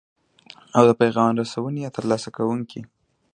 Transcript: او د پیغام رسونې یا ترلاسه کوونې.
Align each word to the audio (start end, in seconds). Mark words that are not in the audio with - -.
او 0.75 0.83
د 0.89 0.91
پیغام 1.01 1.31
رسونې 1.41 1.79
یا 1.83 1.89
ترلاسه 1.97 2.29
کوونې. 2.37 2.81